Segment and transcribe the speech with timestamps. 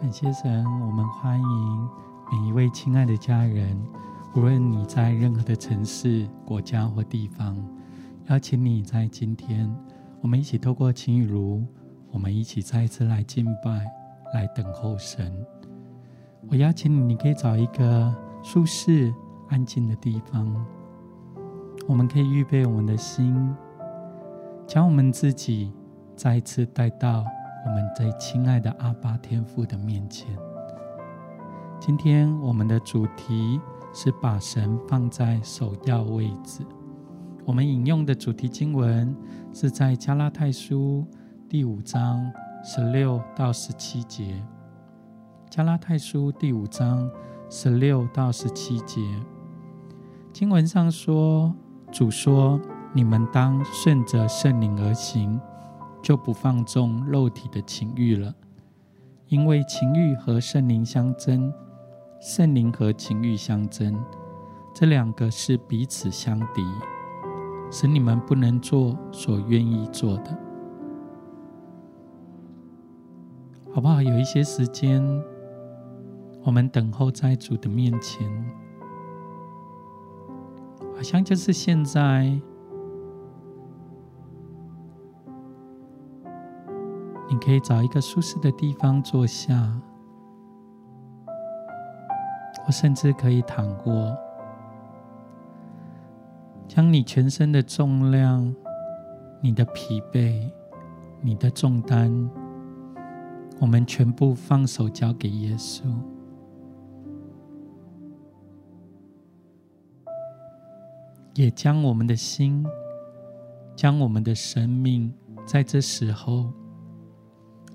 [0.00, 1.88] 感谢神，我们欢迎
[2.30, 3.76] 每一位亲爱的家人，
[4.36, 7.56] 无论你在任何的城市、国家或地方，
[8.28, 9.68] 邀请你在今天，
[10.20, 11.64] 我们一起透过晴雨如，
[12.12, 13.84] 我们一起再一次来敬拜，
[14.32, 15.34] 来等候神。
[16.48, 19.12] 我邀请你，你可以找一个舒适、
[19.48, 20.64] 安静的地方，
[21.88, 23.52] 我们可以预备我们的心，
[24.64, 25.72] 将我们自己
[26.14, 27.24] 再一次带到。
[27.68, 30.26] 我们最亲爱的阿爸天父的面前，
[31.78, 33.60] 今天我们的主题
[33.92, 36.64] 是把神放在首要位置。
[37.44, 39.14] 我们引用的主题经文
[39.52, 41.06] 是在加拉太书
[41.46, 42.32] 第五章
[42.64, 44.42] 十六到十七节。
[45.50, 47.06] 加拉太书第五章
[47.50, 49.02] 十六到十七节，
[50.32, 51.54] 经文上说
[51.92, 52.58] ：“主说，
[52.94, 55.38] 你们当顺着圣灵而行。”
[56.00, 58.34] 就不放纵肉体的情欲了，
[59.26, 61.52] 因为情欲和圣灵相争，
[62.20, 63.94] 圣灵和情欲相争，
[64.74, 66.62] 这两个是彼此相敌，
[67.70, 70.38] 使你们不能做所愿意做的，
[73.74, 74.00] 好不好？
[74.00, 75.02] 有一些时间，
[76.44, 78.30] 我们等候在主的面前，
[80.96, 82.40] 好像就是现在。
[87.48, 89.72] 可以找一个舒适的地方坐下，
[92.62, 94.14] 或甚至可以躺过，
[96.66, 98.54] 将你全身的重量、
[99.40, 100.46] 你的疲惫、
[101.22, 102.28] 你的重担，
[103.58, 105.84] 我们全部放手交给耶稣，
[111.32, 112.62] 也将我们的心、
[113.74, 115.10] 将我们的生命，
[115.46, 116.52] 在这时候。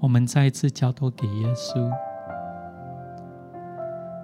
[0.04, 1.90] 我们再一次交托给耶稣，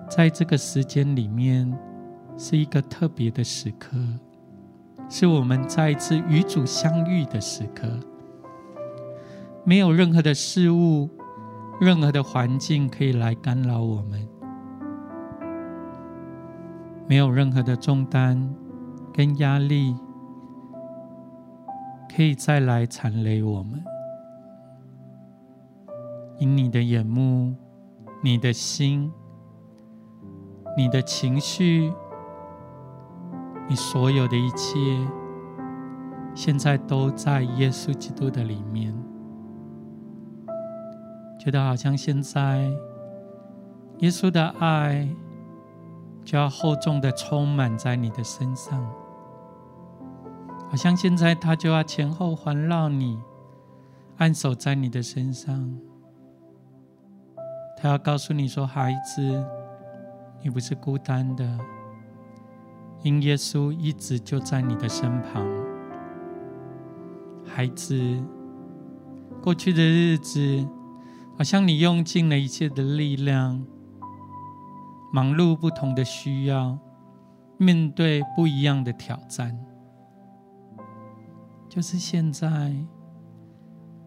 [0.09, 1.73] 在这个时间里面，
[2.37, 3.95] 是一个特别的时刻，
[5.09, 7.87] 是我们再一次与主相遇的时刻。
[9.63, 11.09] 没有任何的事物、
[11.79, 14.27] 任何的环境可以来干扰我们，
[17.07, 18.53] 没有任何的重担
[19.13, 19.95] 跟压力
[22.13, 23.81] 可以再来缠累我们。
[26.39, 27.53] 因你的眼目、
[28.23, 29.11] 你的心、
[30.77, 31.93] 你的情绪、
[33.67, 34.79] 你所有的一切，
[36.33, 38.95] 现在都在耶稣基督的里面。
[41.37, 42.69] 觉得好像现在
[43.99, 45.07] 耶稣的爱
[46.23, 48.81] 就要厚重的充满在你的身上，
[50.69, 53.19] 好像现在他就要前后环绕你，
[54.17, 55.77] 按手在你的身上。
[57.81, 59.41] 他要告诉你说：“孩子，
[60.41, 61.57] 你不是孤单的，
[63.03, 65.47] 因耶稣一直就在你的身旁。
[67.45, 68.21] 孩子，
[69.41, 70.67] 过去的日子，
[71.37, 73.65] 好像你用尽了一切的力量，
[75.13, 76.77] 忙碌不同的需要，
[77.55, 79.57] 面对不一样的挑战，
[81.69, 82.75] 就是现在。”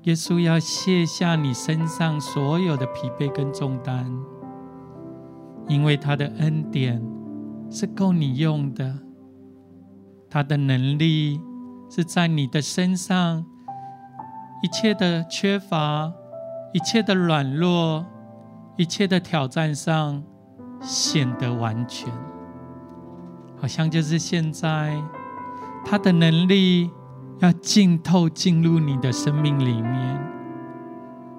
[0.03, 4.05] 耶稣要卸下你身上所有的疲惫跟重担，
[5.69, 7.01] 因为他的恩典
[7.71, 8.99] 是够你用的，
[10.29, 11.41] 他的能力
[11.89, 13.45] 是在你的身上，
[14.65, 16.13] 一切的缺乏、
[16.73, 18.05] 一切的软弱、
[18.77, 20.21] 一切的挑战上
[20.81, 22.13] 显得完全，
[23.57, 25.01] 好像就是现在
[25.85, 26.91] 他的能力。
[27.43, 30.21] 要浸透进入你的生命里面，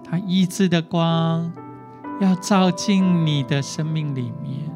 [0.04, 1.50] 他医治的光
[2.20, 4.70] 要照进你的生命里面。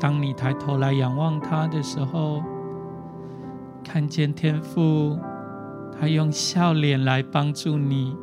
[0.00, 2.42] 当你抬头来仰望他的时候，
[3.84, 5.16] 看见天父，
[5.92, 8.16] 他用笑脸来帮助你，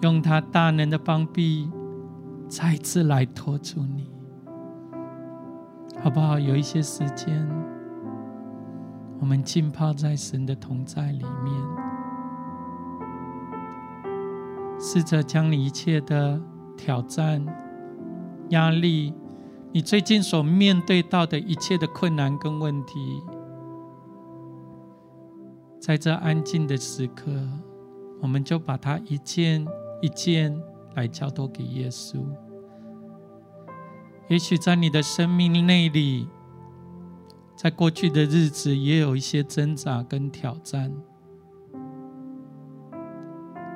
[0.00, 1.70] 用他大能的膀臂
[2.48, 4.10] 再次来托住你，
[6.02, 6.38] 好不好？
[6.38, 7.46] 有一些时间。
[9.20, 11.54] 我们浸泡在神的同在里面，
[14.80, 16.40] 试着将你一切的
[16.76, 17.44] 挑战、
[18.50, 19.12] 压力，
[19.72, 23.22] 你最近所面对到的一切的困难跟问题，
[25.80, 27.30] 在这安静的时刻，
[28.22, 29.66] 我们就把它一件
[30.00, 30.56] 一件
[30.94, 32.24] 来交托给耶稣。
[34.28, 36.28] 也许在你的生命内里。
[37.60, 40.92] 在过去的日子，也有一些挣扎跟挑战。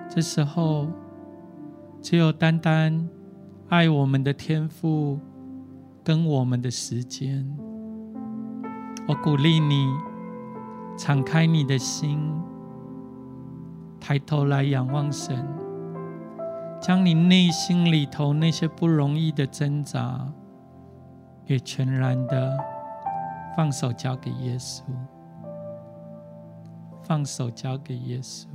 [0.09, 0.87] 这时候，
[2.01, 3.09] 只有单单
[3.71, 5.19] 爱我们的天赋
[6.05, 7.45] 跟我们的时间。
[9.09, 9.89] 我鼓励你，
[10.97, 12.21] 敞开你的心，
[13.99, 15.45] 抬头来仰望神，
[16.81, 20.33] 将你内心里头那些不容易的挣扎，
[21.47, 22.57] 也全然的
[23.57, 24.83] 放手交给耶稣，
[27.03, 28.47] 放手交给耶稣。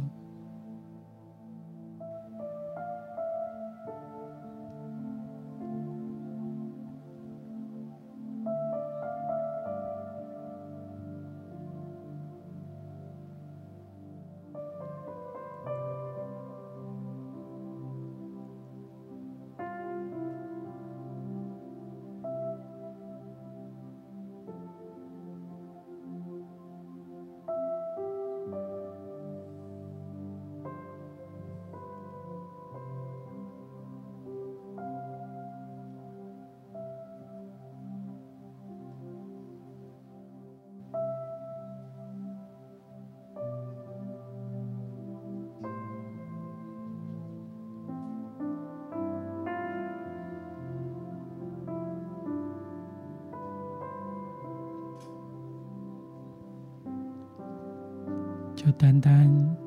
[58.77, 59.57] 单单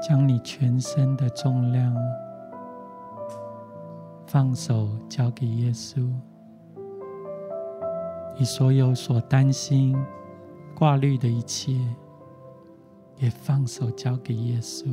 [0.00, 1.92] 将你全身的重量
[4.24, 6.08] 放手交给耶稣，
[8.38, 9.96] 你所有所担心、
[10.76, 11.72] 挂虑的一切，
[13.16, 14.86] 也放手交给耶稣，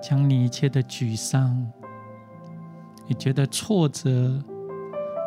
[0.00, 1.70] 将你一切的沮丧，
[3.06, 4.42] 你觉得挫折、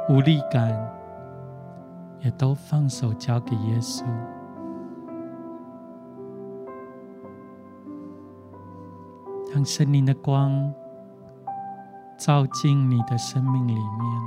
[0.09, 0.91] 无力感。
[2.25, 4.04] 也都放手交给耶稣，
[9.54, 10.74] 让圣灵的光
[12.18, 14.22] 照进你的生命里面，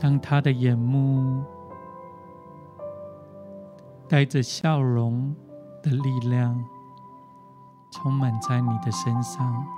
[0.00, 1.44] 让他的眼目
[4.08, 5.36] 带着笑容
[5.84, 6.64] 的力量
[7.92, 9.77] 充满在你的身上。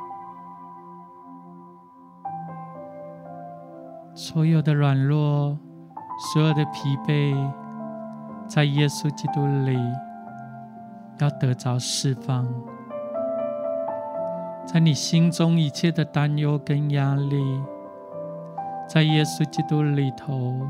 [4.15, 5.57] 所有的软弱，
[6.33, 7.35] 所有的疲惫，
[8.47, 9.79] 在耶稣基督里
[11.19, 12.47] 要得着释放。
[14.67, 17.63] 在你心中一切的担忧跟压力，
[18.89, 20.61] 在耶稣基督里头，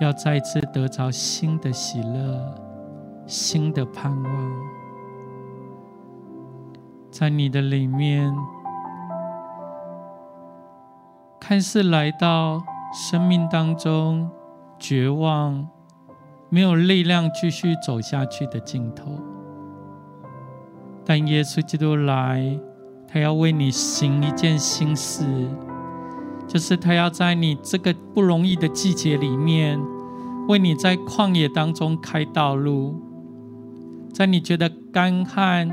[0.00, 2.54] 要再次得着新的喜乐、
[3.26, 4.52] 新的盼望。
[7.10, 8.34] 在你的里面。
[11.48, 12.62] 看似来到
[12.92, 14.28] 生命当中
[14.78, 15.66] 绝望、
[16.50, 19.18] 没有力量继续走下去的尽头，
[21.06, 22.60] 但耶稣基督来，
[23.10, 25.24] 他要为你行一件新事，
[26.46, 29.80] 就是他要在你这个不容易的季节里面，
[30.48, 32.94] 为你在旷野当中开道路，
[34.12, 35.66] 在你觉得干旱、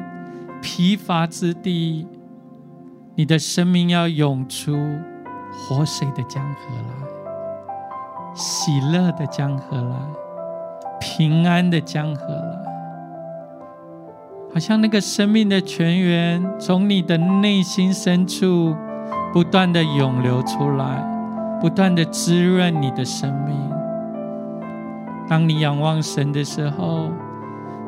[0.62, 2.08] 疲乏之地，
[3.16, 4.74] 你的生命要涌出。
[5.58, 9.96] 活水的江河来，喜乐的江河来，
[11.00, 12.60] 平安的江河来，
[14.54, 18.76] 好像那个生命的泉源从你的内心深处
[19.34, 21.04] 不断的涌流出来，
[21.60, 23.56] 不断的滋润你的生命。
[25.28, 27.10] 当你仰望神的时候，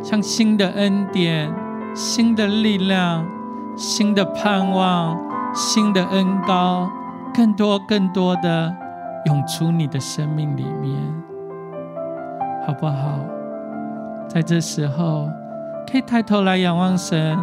[0.02, 1.54] 像新的恩典、
[1.94, 3.24] 新的力量、
[3.76, 5.16] 新的盼望、
[5.54, 6.90] 新的恩膏。
[7.38, 8.76] 更多、更多的
[9.28, 10.96] 涌出你的生命里面，
[12.66, 13.20] 好不好？
[14.28, 15.30] 在这时候，
[15.92, 17.38] 可以抬头来仰望神，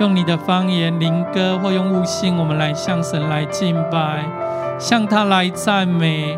[0.00, 4.24] 用你的方言、灵歌或用悟性，我们来向神来敬拜，
[4.76, 6.36] 向他来赞美。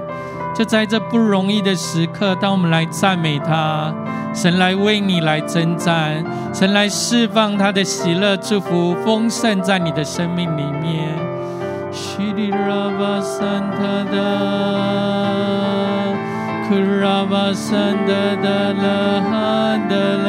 [0.55, 3.95] 就在这不容易的时刻，当我们来赞美他，
[4.35, 11.30] 神来为你来征战，神来释放他的喜乐、祝福、丰盛在你的生命里面。
[12.21, 14.13] 西里拉巴山塔达，
[16.69, 18.13] 库拉巴山达
[18.43, 18.47] 达
[18.77, 18.85] 拉
[19.25, 20.29] 罕达拉，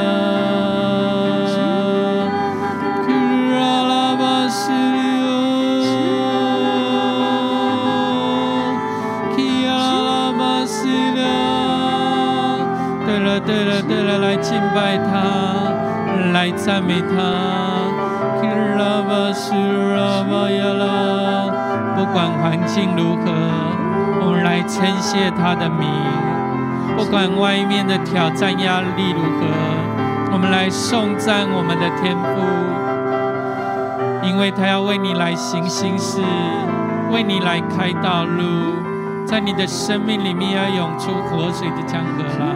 [3.04, 3.12] 库
[3.52, 4.98] 拉拉巴西里
[5.90, 5.92] 奥，
[9.36, 11.28] 基亚拉巴西里奥。
[13.06, 15.12] 对了对了对了，来敬拜他，
[16.32, 17.12] 来赞美他，
[18.40, 18.48] 库
[18.80, 21.21] 拉巴西拉巴亚拉。
[22.02, 23.32] 不管环境如何，
[24.22, 25.88] 我们来称谢他的名；
[26.98, 29.46] 不管外面的挑战压力如何，
[30.34, 32.42] 我们来颂赞我们的天父，
[34.28, 36.24] 因为他要为你来行新事，
[37.12, 38.42] 为你来开道路，
[39.24, 42.50] 在你的生命里面要涌出活水的江河来。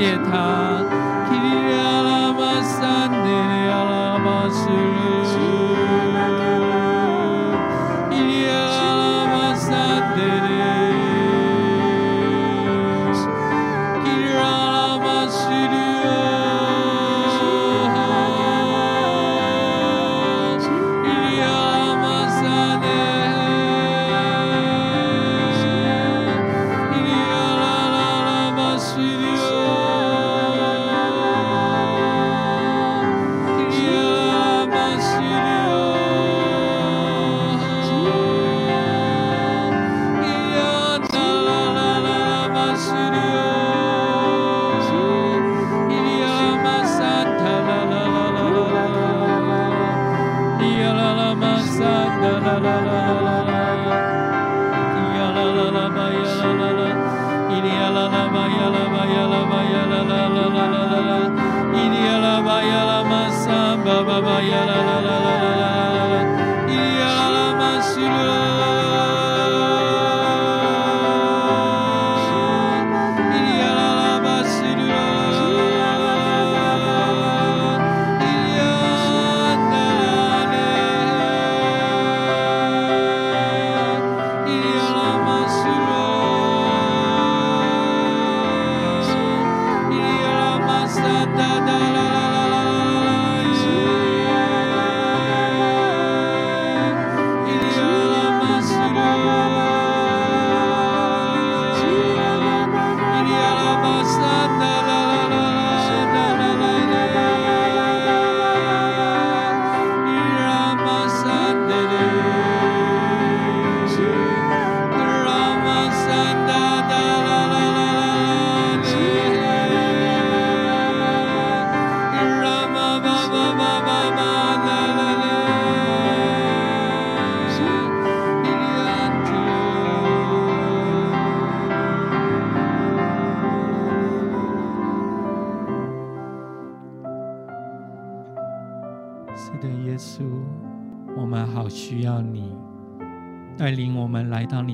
[0.00, 0.59] 谢他。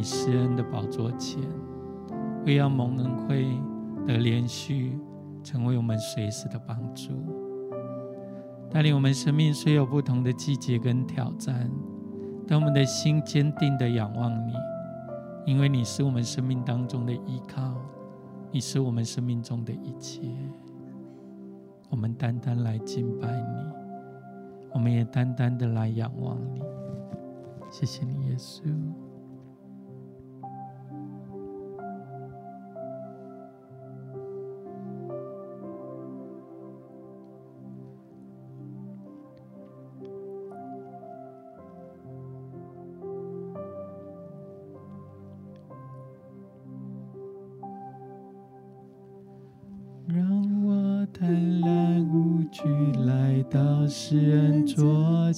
[0.06, 1.42] 施恩的宝座前，
[2.46, 3.44] 为要蒙恩惠
[4.06, 4.96] 得连续，
[5.42, 7.10] 成为我们随时的帮助。
[8.70, 11.68] 带领我们生命虽有不同的季节跟挑战，
[12.46, 14.52] 但我们的心坚定的仰望你，
[15.44, 17.74] 因为你是我们生命当中的依靠，
[18.52, 20.22] 你是我们生命中的一切。
[21.90, 23.72] 我们单单来敬拜你，
[24.72, 26.62] 我们也单单的来仰望你。
[27.72, 28.62] 谢谢你，耶稣。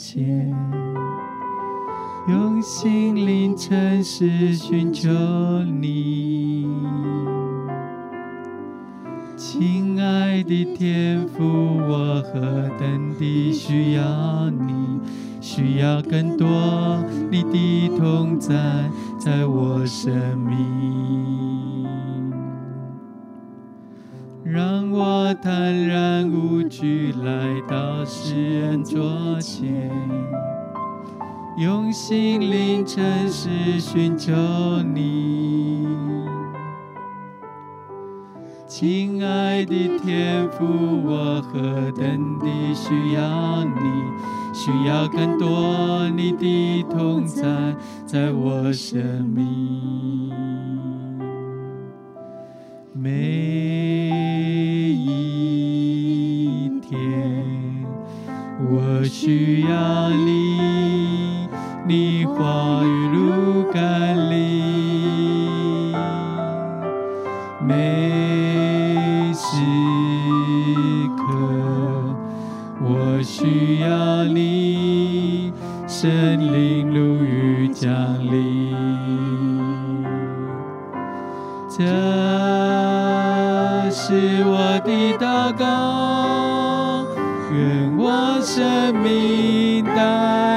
[0.00, 0.54] 前，
[2.28, 6.68] 用心灵诚实寻求你。
[9.36, 15.00] 亲爱的天父，我何等地需要你，
[15.40, 16.46] 需要更多
[17.28, 18.54] 你的同在，
[19.18, 21.88] 在我生命，
[24.44, 29.27] 让我坦然无惧来到施恩座前，
[31.92, 34.32] 心灵诚实寻求
[34.94, 35.86] 你。
[38.66, 40.64] 亲爱的天父，
[41.04, 43.80] 我何等地需要你，
[44.52, 47.74] 需要更多你的同在，
[48.06, 50.30] 在我生命。
[52.92, 53.10] 每
[54.90, 57.86] 一天，
[58.70, 60.58] 我需要你，
[61.88, 65.94] 你话语如甘霖。
[67.66, 69.56] 每时
[71.16, 71.24] 刻
[72.82, 75.50] 我需要你，
[75.86, 77.90] 圣灵如雨降
[78.20, 78.76] 临。
[81.70, 81.82] 这
[83.90, 87.06] 是我的祷告，
[87.50, 90.47] 愿我生命单单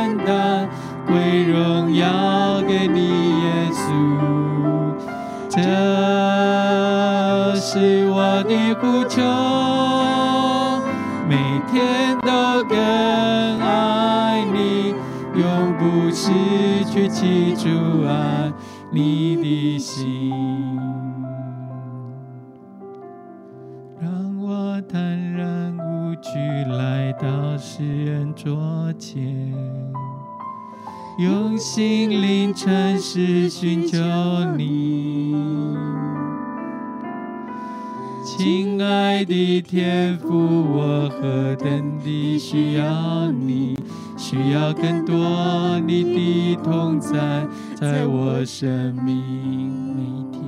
[2.01, 3.07] 要给你，
[3.43, 3.83] 耶稣。
[5.49, 5.61] 这
[7.55, 9.21] 是我的呼求。
[11.29, 11.35] 每
[11.71, 12.75] 天都更
[13.59, 14.95] 爱你，
[15.39, 16.31] 永不失
[16.91, 17.69] 去记住
[18.07, 18.51] 爱
[18.91, 20.31] 你的心，
[24.01, 24.11] 让
[24.41, 24.99] 我坦
[25.33, 26.29] 然无惧
[26.67, 29.23] 来到世人桌前，
[31.21, 33.99] 用心灵诚实寻求
[34.57, 35.36] 你，
[38.25, 43.77] 亲爱的天父，我何等地需要你。
[44.17, 49.15] 需要更多你的同在，在我生命
[49.95, 50.43] 每天，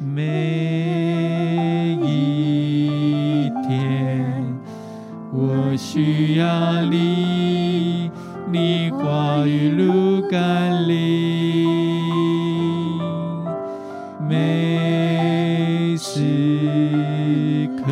[0.00, 4.24] 每一天，
[5.32, 8.07] 我需要你，
[8.50, 10.96] 你话语如甘霖，
[14.26, 17.84] 每时刻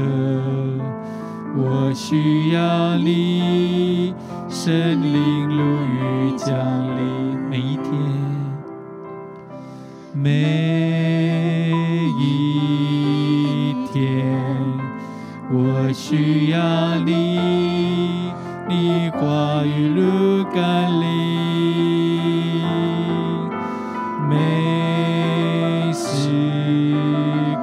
[1.57, 4.15] 我需要你。
[4.49, 6.49] 圣灵如雨降
[6.97, 7.93] 临，每一天，
[10.15, 11.71] 每
[12.19, 14.27] 一天，
[15.53, 17.37] 我需要你，
[20.57, 21.05] 甘霖，
[24.27, 26.31] 每时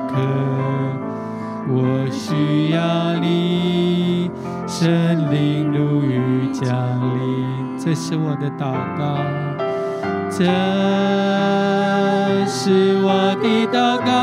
[0.08, 0.14] 刻，
[1.68, 4.30] 我需要你，
[4.68, 4.88] 圣
[5.32, 6.70] 灵如雨降
[7.18, 7.80] 临。
[7.80, 9.18] 这是我的祷告，
[10.30, 10.46] 这
[12.46, 14.23] 是我的祷告，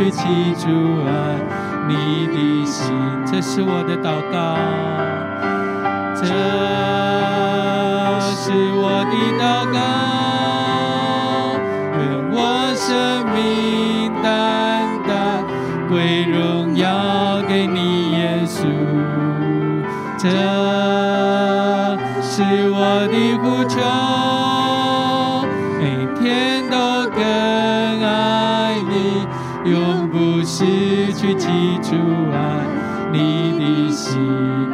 [0.00, 0.22] 去记
[0.54, 0.64] 住
[1.04, 1.10] 爱。
[1.86, 1.92] 你
[2.28, 2.90] 的心，
[3.26, 4.56] 这是我的祷告，
[6.14, 6.24] 这
[8.30, 9.78] 是我的祷告，
[11.98, 12.00] 愿
[12.32, 12.34] 我
[12.74, 12.88] 生
[13.34, 13.38] 命
[14.22, 14.24] 单
[15.06, 15.44] 单
[15.90, 18.64] 归荣耀给你，耶稣。
[20.16, 20.30] 这
[22.22, 22.69] 是
[31.90, 32.38] 记住爱
[33.10, 33.18] 你
[33.58, 34.14] 的心，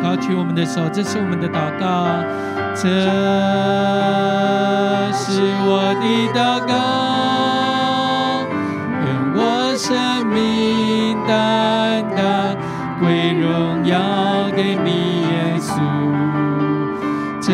[0.03, 2.07] 高举我们的手，这是我们的祷告，
[2.75, 2.91] 这
[5.15, 6.05] 是我的
[6.39, 6.75] 祷告，
[9.01, 12.55] 愿我生命单单
[13.01, 13.97] 归荣耀
[14.55, 15.73] 给你，耶稣，
[17.41, 17.49] 这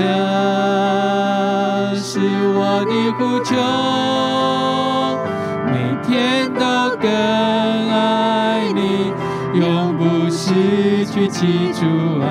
[1.94, 2.18] 是
[2.58, 3.54] 我的呼求，
[5.70, 5.72] 每
[6.02, 6.81] 天都
[11.12, 11.84] 去记住
[12.22, 12.26] 爱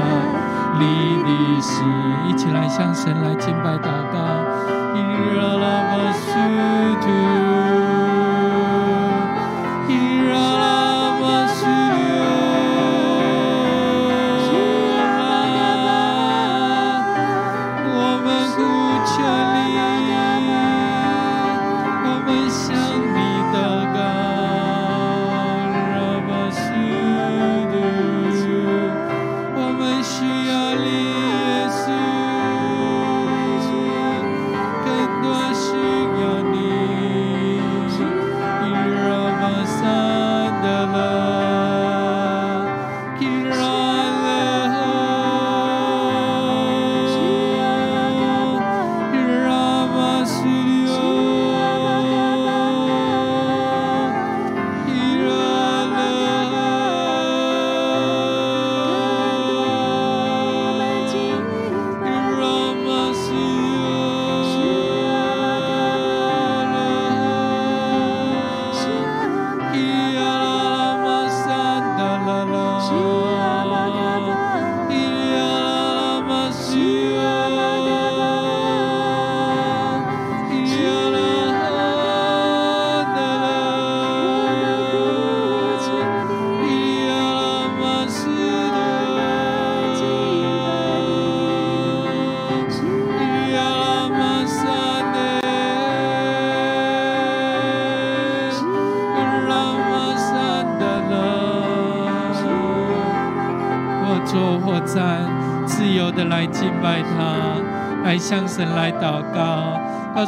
[0.79, 0.83] 你
[1.21, 1.85] 的心，
[2.27, 4.17] 一起来向神来敬拜祷告。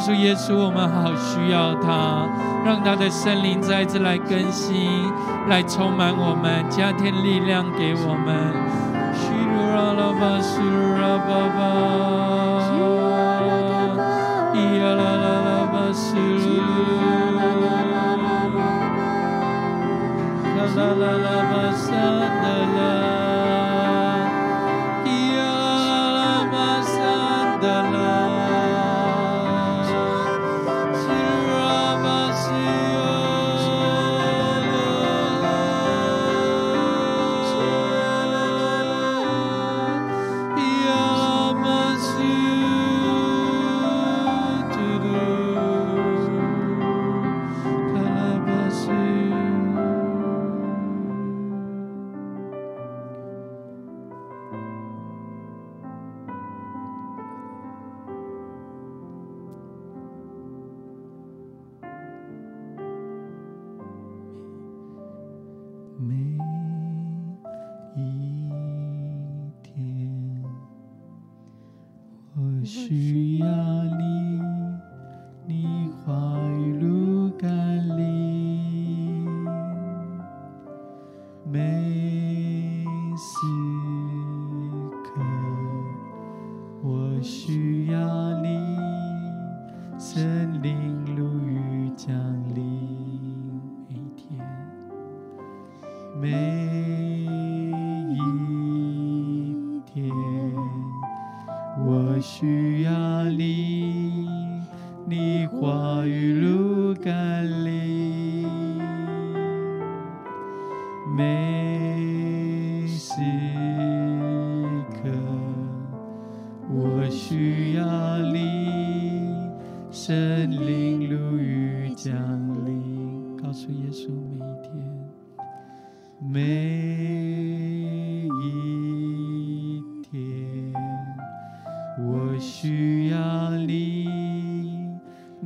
[0.04, 2.28] 主耶稣我们好需要他，
[2.62, 5.10] 让他的圣灵再一次来更新，
[5.48, 8.63] 来充满我们，加添力量给我们。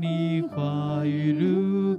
[0.00, 1.98] 就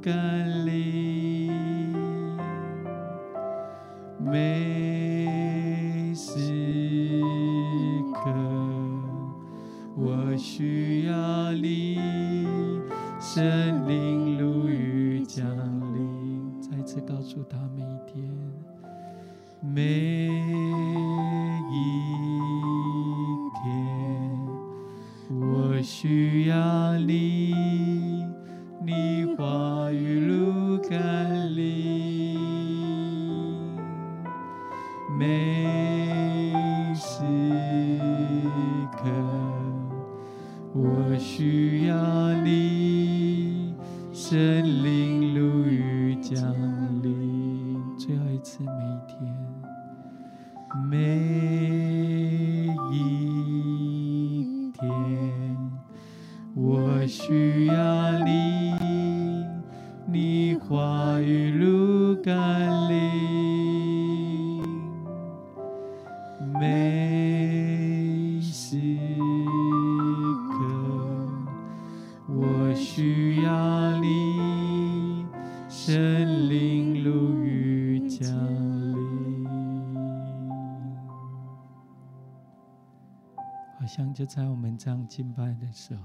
[84.82, 86.02] 这样敬拜的时候，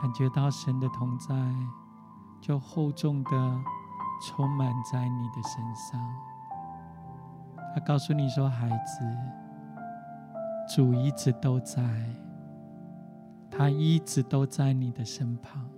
[0.00, 1.34] 感觉到神的同在，
[2.40, 3.30] 就厚重的
[4.22, 6.00] 充满在你的身上。
[7.74, 9.04] 他告诉你说：“孩子，
[10.76, 11.82] 主一直都在，
[13.50, 15.68] 他一直都在你的身旁。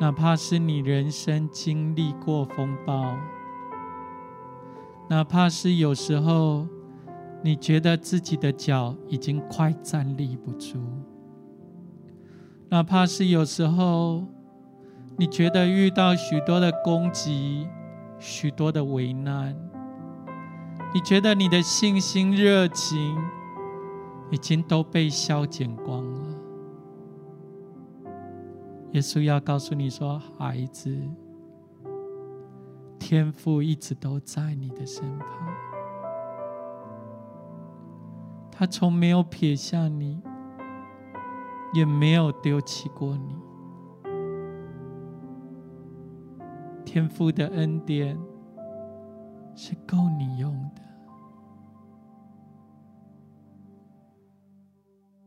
[0.00, 3.16] 哪怕是你人生经历过风暴，
[5.08, 6.66] 哪怕是有时候。”
[7.42, 10.78] 你觉得自己的脚已经快站立不住，
[12.68, 14.24] 哪怕是有时候，
[15.16, 17.68] 你觉得遇到许多的攻击、
[18.18, 19.56] 许多的危难，
[20.92, 23.16] 你觉得你的信心、热情
[24.32, 26.20] 已经都被消减光了。
[28.92, 30.98] 耶稣要告诉你说：“孩子，
[32.98, 35.28] 天父一直都在你的身旁。”
[38.58, 40.22] 他从没有撇下你，
[41.74, 43.36] 也没有丢弃过你。
[46.86, 48.18] 天父的恩典
[49.54, 50.80] 是够你用的，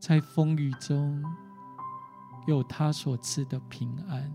[0.00, 1.22] 在风雨中
[2.48, 4.34] 有他所赐的平安，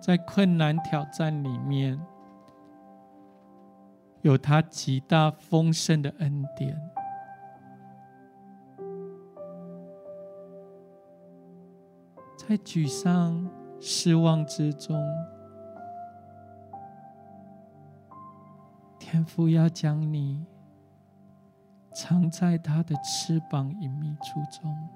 [0.00, 2.00] 在困难挑战里面。
[4.22, 6.76] 有他极大丰盛的恩典，
[12.36, 13.48] 在沮丧
[13.80, 15.00] 失望之中。
[18.98, 20.44] 天父要将你
[21.94, 24.88] 藏在他的翅膀隐秘处中，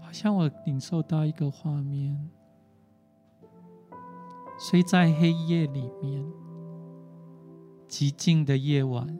[0.00, 2.30] 好像我领受到一个画面，
[4.64, 6.24] 虽在黑夜里面，
[7.88, 9.18] 寂静的夜晚，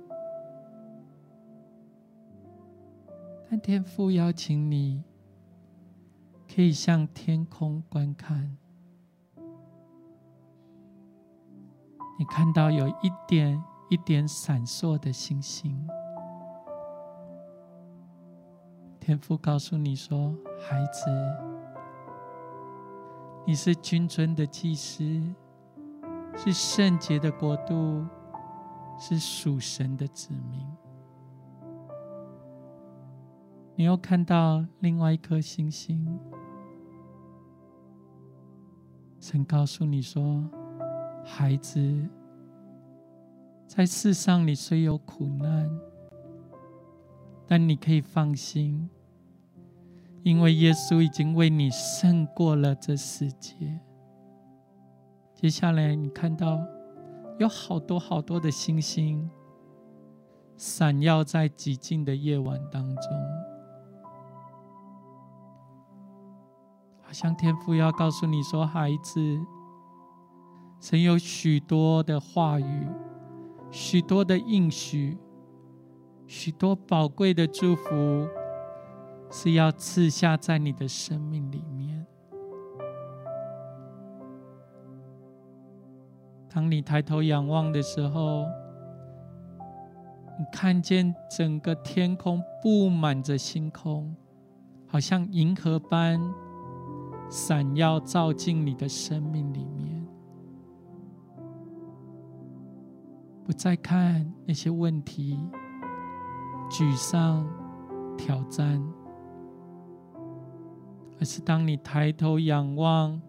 [3.51, 5.03] 但天父邀请你，
[6.49, 8.57] 可以向天空观看。
[12.17, 15.77] 你看到有一点一点闪烁的星星，
[19.01, 21.11] 天父告诉你说：“孩子，
[23.45, 25.05] 你是君尊的祭司，
[26.37, 28.07] 是圣洁的国度，
[28.99, 30.67] 是属神的子民。”
[33.75, 36.07] 你又看到另外一颗星星，
[39.19, 40.45] 神告诉你说。
[41.25, 41.81] 孩子，
[43.69, 45.71] 在世上你虽有苦难，
[47.47, 48.91] 但你可以放心，
[50.23, 53.81] 因为耶稣已经为你胜过了这世界。
[55.35, 56.61] 接下来，你看到
[57.39, 59.29] 有好多好多的星星
[60.57, 63.05] 闪耀在寂静的夜晚当中，
[67.01, 69.21] 好像天父要告诉你说：“孩子。”
[70.79, 72.89] 曾有许多的话语，
[73.71, 75.17] 许多的应许，
[76.27, 78.27] 许多宝贵的祝福，
[79.35, 82.07] 是要赐下在你的生命里面。
[86.51, 88.45] 当你抬头仰望的时候，
[90.39, 94.15] 你看见整个天空布满着星空，
[94.87, 96.21] 好像银河般
[97.31, 100.07] 闪耀，照进你的生命里面。
[103.45, 105.41] 不再看那些问题、
[106.71, 107.49] 沮丧、
[108.19, 108.83] 挑战，
[111.23, 113.23] 而是当你抬头仰望，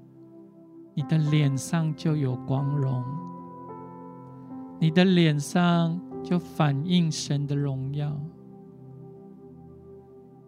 [0.95, 3.03] 你的脸上就有光荣，
[4.79, 8.19] 你的脸上就反映神的荣耀。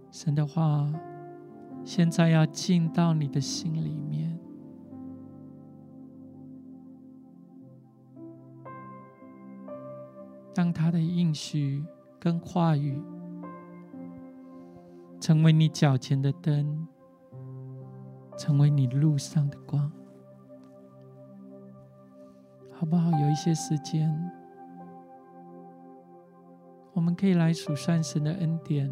[0.10, 0.92] 神的话，
[1.84, 4.36] 现在要进到你的心里面。
[10.52, 11.86] 当他的应许
[12.20, 13.00] 跟话语
[15.20, 16.88] 成为你脚前的灯，
[18.38, 19.92] 成为你路上的光，
[22.72, 23.10] 好不好？
[23.12, 24.14] 有一些时间，
[26.94, 28.92] 我们可以来数算神的恩典。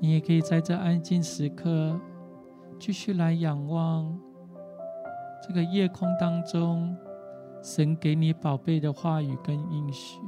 [0.00, 2.00] 你也可以在这安静时刻，
[2.78, 4.18] 继续来仰望
[5.46, 6.96] 这个夜空当中。
[7.62, 10.18] 神给你宝贝的话语跟应许。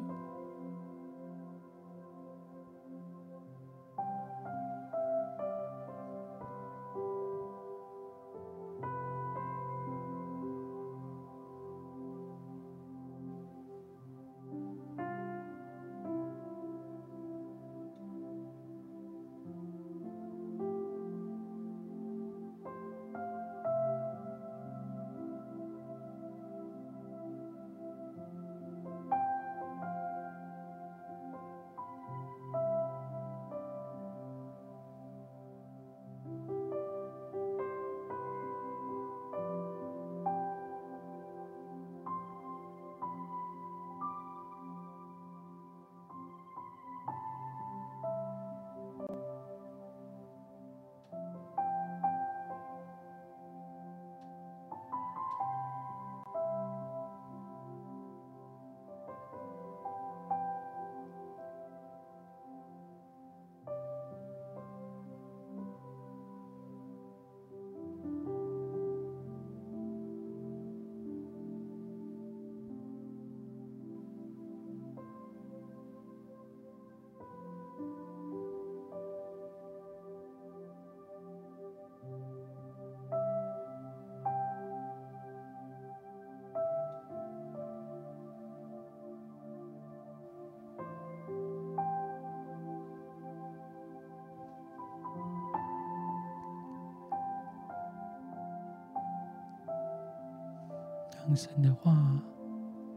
[101.24, 102.20] 让神的话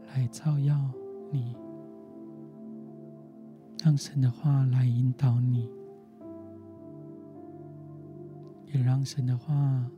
[0.08, 0.76] 来照耀
[1.30, 1.56] 你，
[3.84, 5.70] 让神的话来引导你，
[8.66, 9.88] 也让神的话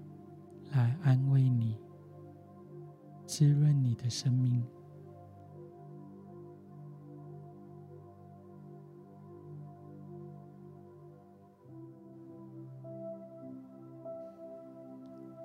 [0.72, 1.78] 来安慰你，
[3.24, 4.62] 滋润你的生命。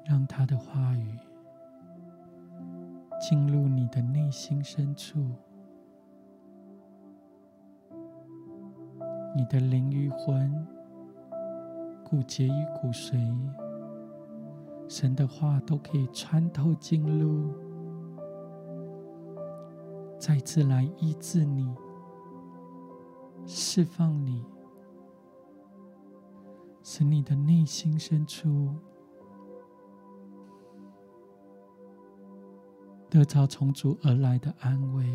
[0.06, 1.18] 让他的话语
[4.34, 5.20] 心深处，
[9.36, 10.68] 你的灵与魂、
[12.04, 13.16] 骨节与骨髓，
[14.90, 17.54] 神的话都可以穿透进入，
[20.18, 21.72] 再次来医治你、
[23.46, 24.44] 释放你，
[26.82, 28.74] 使你的内心深处。
[33.14, 35.06] 得着从主而来的安慰，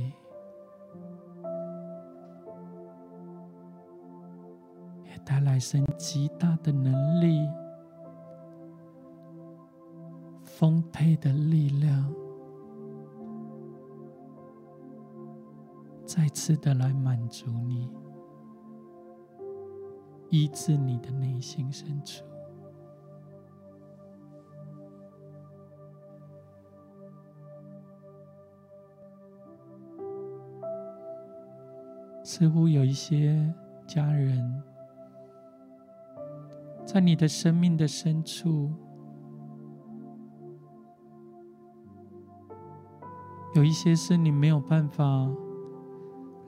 [5.02, 7.44] 也带来神极大的能力、
[10.44, 12.14] 丰沛的力量，
[16.06, 17.90] 再次的来满足你，
[20.30, 22.27] 医治你的内心深处。
[32.30, 33.54] 似乎有一些
[33.86, 34.62] 家人，
[36.85, 38.70] 在你的生命的深处，
[43.54, 45.26] 有一些是你没有办法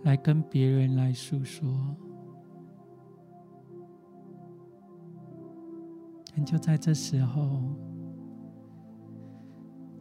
[0.03, 1.67] 来跟别人来诉说，
[6.37, 7.63] 但就在这时候，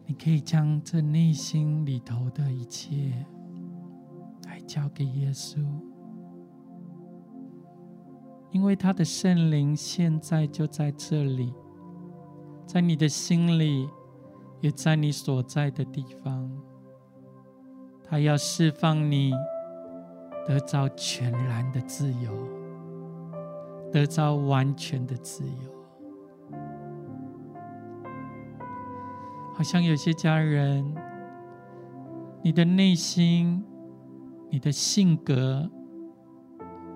[0.06, 3.26] 你可以将这内心里头的一切。
[4.70, 5.58] 交给耶稣，
[8.52, 11.52] 因为他的圣灵现在就在这里，
[12.68, 13.90] 在你的心里，
[14.62, 16.48] 也在你所在的地方。
[18.04, 19.32] 他要释放你，
[20.46, 22.32] 得着全然的自由，
[23.92, 26.54] 得着完全的自由。
[29.56, 30.96] 好像有些家人，
[32.44, 33.66] 你的内心。
[34.50, 35.70] 你的性格，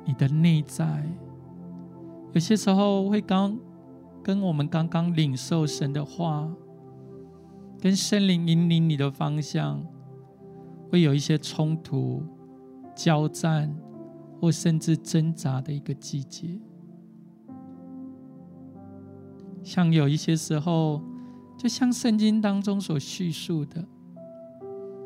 [0.06, 1.04] 你的内在，
[2.34, 3.58] 有些时候会刚
[4.24, 6.52] 跟我们刚刚领受神的话，
[7.80, 9.86] 跟圣灵引领你的方向，
[10.90, 12.24] 会有一些冲突、
[12.96, 13.76] 交战，
[14.42, 16.60] 或甚至挣扎的一个季节。
[19.62, 21.02] 像有一些时候，
[21.58, 23.86] 就像圣经当中所叙述的，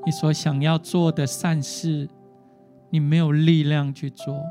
[0.06, 2.10] 你所想要做的善事。
[2.90, 4.42] 你没有力量去做，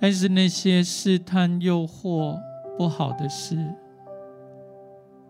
[0.00, 2.40] 但是那些试探、诱惑、
[2.78, 3.56] 不好的事，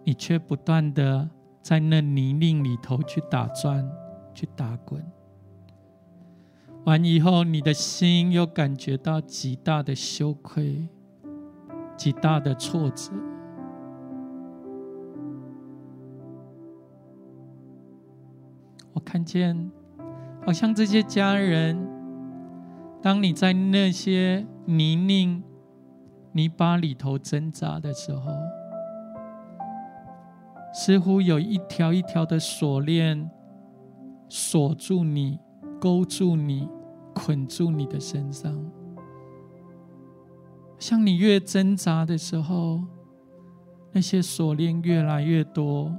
[0.05, 1.29] 你却不断的
[1.61, 3.91] 在那泥泞里头去打转、
[4.33, 5.05] 去打滚。
[6.85, 10.87] 完以后，你的心又感觉到极大的羞愧、
[11.97, 13.11] 极大的挫折。
[18.93, 19.69] 我看见。
[20.47, 21.77] 好像这些家人，
[23.03, 25.43] 当你在那些泥泞、
[26.31, 28.31] 泥巴里头挣扎的时候，
[30.73, 33.29] 似乎有一条一条的锁链
[34.29, 35.41] 锁住你、
[35.81, 36.69] 勾住你、
[37.13, 38.57] 捆住你的身上。
[40.79, 42.85] 像你越挣扎的时候，
[43.91, 45.93] 那些锁链越来越多，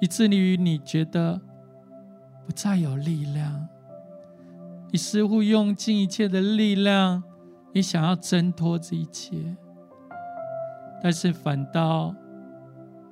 [0.00, 1.40] 以至于你觉得。
[2.48, 3.68] 不再有力量，
[4.90, 7.22] 你似乎用尽一切的力量，
[7.74, 9.54] 你想要挣脱这一切，
[11.02, 12.14] 但是反倒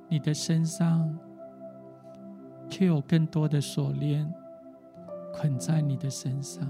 [0.09, 1.15] 你的身上
[2.67, 4.27] 却有更多的锁链
[5.35, 6.67] 捆在你的身上，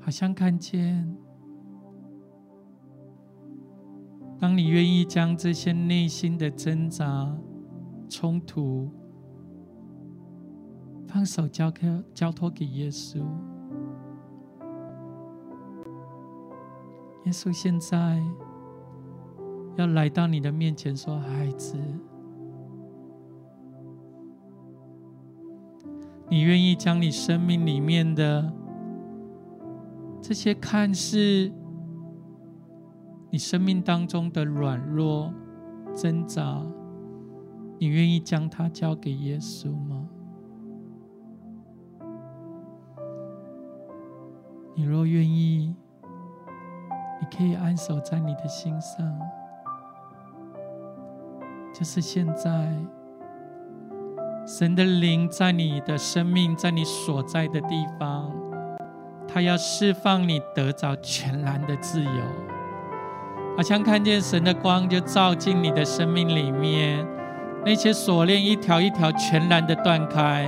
[0.00, 1.16] 好像看见。
[4.40, 7.36] 当你愿意将这些内心的挣扎、
[8.08, 8.88] 冲突
[11.08, 13.18] 放手交给、交托给耶稣，
[17.24, 18.22] 耶稣现在
[19.76, 21.76] 要来到你的面前，说：“孩子，
[26.28, 28.52] 你愿意将你生命里面的
[30.22, 31.50] 这些看似……”
[33.30, 35.32] 你生命当中的软弱、
[35.94, 36.62] 挣扎，
[37.78, 40.08] 你愿意将它交给耶稣吗？
[44.74, 45.74] 你若愿意，
[47.20, 49.18] 你可以安守在你的心上，
[51.74, 52.74] 就是现在，
[54.46, 58.32] 神的灵在你的生命，在你所在的地方，
[59.26, 62.10] 他要释放你得着全然的自由，
[63.58, 67.04] 好像看见神的光就照进你的生命里面，
[67.66, 70.46] 那些锁链一条一条全然的断开，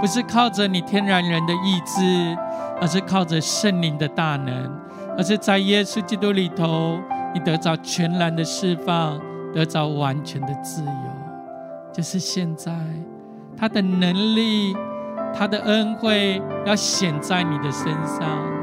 [0.00, 2.36] 不是靠着你天然人的意志。
[2.80, 4.70] 而是靠着圣灵的大能，
[5.16, 6.96] 而是在耶稣基督里头，
[7.34, 9.20] 你得着全然的释放，
[9.52, 10.92] 得着完全的自由。
[11.92, 12.72] 就是现在，
[13.56, 14.76] 他的能力，
[15.34, 18.57] 他的恩惠要显在你的身上。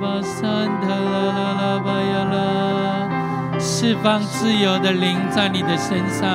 [0.00, 6.28] 巴三哒啦啦啦巴呀啦，释放自由的灵在你的身上；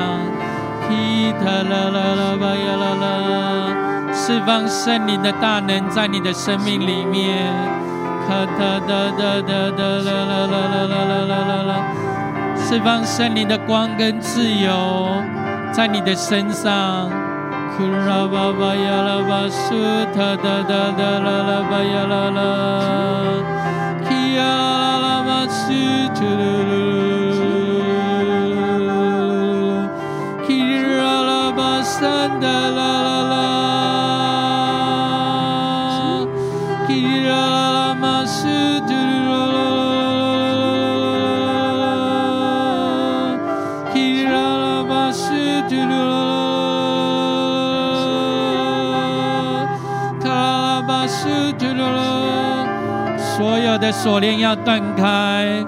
[0.88, 7.46] 七哒啦啦啦巴呀啦啦，释放圣灵的大能在你的生命里面；
[8.28, 11.74] 卡哒哒哒哒哒啦啦啦啦啦啦啦啦，
[12.58, 15.08] 释放圣灵的光跟自由
[15.72, 17.21] 在你的身上。
[17.82, 22.52] Kurabhabayalabasuta da da da la la bayalala
[24.06, 26.30] Kiyalamasutu
[53.92, 55.64] 锁链要断开，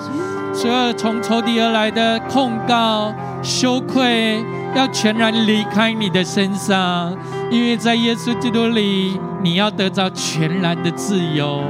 [0.53, 4.43] 所有从仇敌而来的控告、羞愧，
[4.76, 7.15] 要全然离开你的身上，
[7.51, 11.63] 因为在耶稣基督里，你要得到全然的自由，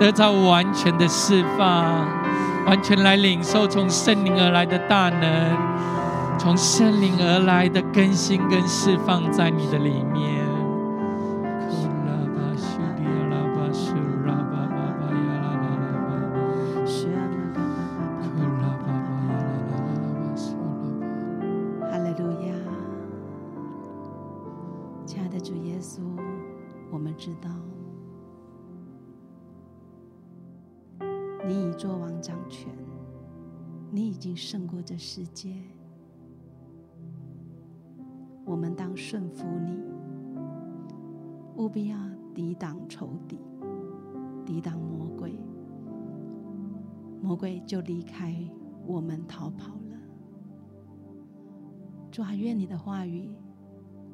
[0.00, 2.06] 得到完全的释放，
[2.66, 5.56] 完全来领受从圣灵而来的大能，
[6.38, 10.41] 从圣灵而来的更新跟释放在你的里面。
[47.72, 48.36] 就离开
[48.86, 49.96] 我们逃跑了。
[52.10, 53.30] 主啊，愿你的话语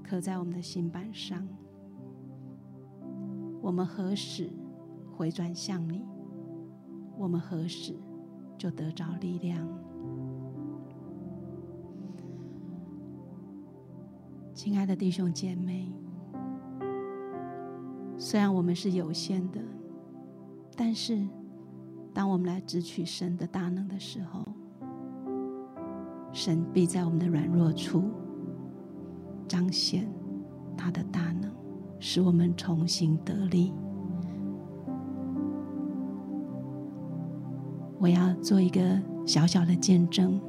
[0.01, 1.45] 刻在我们的心板上，
[3.61, 4.49] 我们何时
[5.13, 6.07] 回转向你，
[7.17, 7.97] 我们何时
[8.57, 9.69] 就得着力量。
[14.55, 15.93] 亲爱的弟兄姐妹，
[18.17, 19.61] 虽然我们是有限的，
[20.77, 21.27] 但是
[22.19, 24.45] 当我们来支取神的大能的时候，
[26.33, 28.11] 神必在我们的软弱处
[29.47, 30.13] 彰显
[30.77, 31.49] 他的大能，
[32.01, 33.73] 使我们重新得力。
[38.01, 40.41] 我要做一个小小的见证，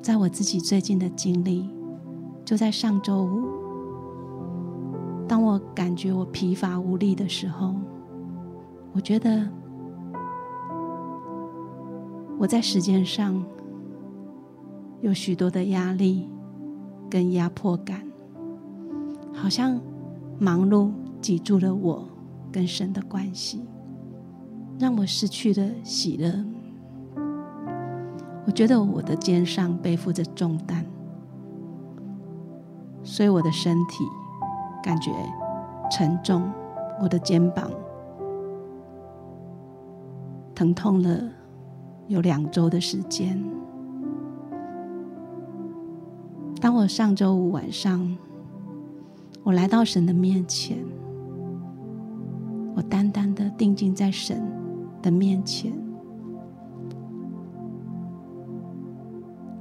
[0.00, 1.68] 在我自己最近的经历。
[2.46, 3.46] 就在上周五，
[5.28, 7.74] 当我感觉我疲乏无力的时候，
[8.94, 9.46] 我觉得
[12.40, 13.44] 我在时间上
[15.02, 16.26] 有许多的压力
[17.10, 18.02] 跟压迫感，
[19.34, 19.78] 好像
[20.38, 22.02] 忙碌挤住了我
[22.50, 23.62] 跟神的关系，
[24.78, 26.32] 让我失去了喜乐。
[28.46, 30.82] 我觉得我的肩上背负着重担。
[33.02, 34.02] 所以我的身体
[34.82, 35.10] 感觉
[35.90, 36.50] 沉重，
[37.02, 37.70] 我的肩膀
[40.54, 41.20] 疼痛了
[42.10, 43.40] 有两周的时间。
[46.60, 48.04] 当我上周五晚上，
[49.44, 50.76] 我来到神的面前，
[52.74, 54.42] 我单单的定睛在神
[55.00, 55.72] 的面前，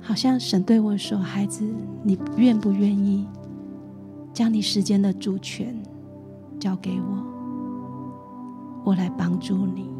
[0.01, 1.63] 好像神对我说：“孩子，
[2.01, 3.27] 你愿不愿意？”
[4.33, 5.79] 将你时间的主权
[6.59, 7.23] 交给我，
[8.85, 9.98] 我来帮助你。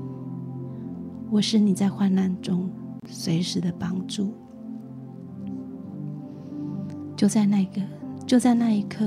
[1.32, 2.68] 我是你在患难中
[3.06, 4.34] 随时的帮助。
[7.16, 7.82] 就在那个，
[8.26, 9.06] 就在那一刻，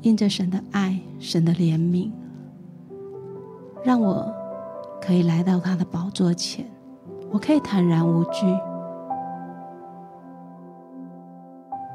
[0.00, 2.10] 因着神的爱、神的怜悯，
[3.84, 4.26] 让我
[5.00, 6.66] 可以来到他的宝座前，
[7.30, 8.46] 我可以坦然无惧，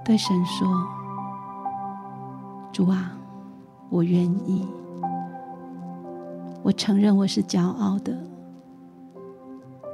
[0.05, 0.67] 对神说
[2.71, 3.11] ：“主啊，
[3.89, 4.65] 我愿意。
[6.63, 8.17] 我承认我是骄傲的。”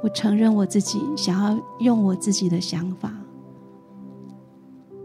[0.00, 3.12] 我承认我自己想要用我自己的想法，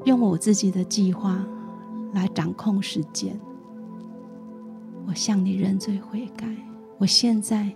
[0.06, 1.44] 用我自己的计划
[2.14, 3.36] 来掌控时间。
[5.08, 6.48] 我向你认罪悔改。
[7.00, 7.74] 我现在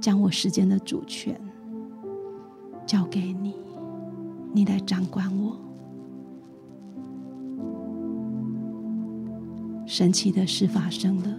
[0.00, 1.38] 将我时间的主权
[2.86, 3.54] 交给你，
[4.54, 5.54] 你来掌管我。
[9.86, 11.37] 神奇的事发生了。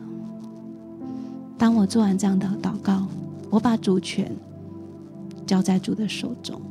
[1.59, 3.05] 当我做完这样的祷告。
[3.51, 4.31] 我把主权
[5.47, 6.61] 交在主的手中，